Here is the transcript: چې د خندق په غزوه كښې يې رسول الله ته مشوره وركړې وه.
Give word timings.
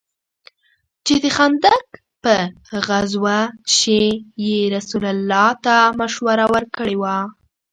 چې 1.05 1.15
د 1.23 1.25
خندق 1.35 1.85
په 2.23 2.33
غزوه 2.87 3.39
كښې 3.67 4.01
يې 4.45 4.59
رسول 4.75 5.03
الله 5.13 5.47
ته 5.65 5.75
مشوره 5.99 6.45
وركړې 6.53 6.95
وه. 7.01 7.17